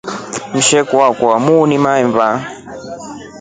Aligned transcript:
Msheku 0.53 0.95
achya 1.07 1.35
muuni 1.45 1.77
mahemba. 1.85 2.27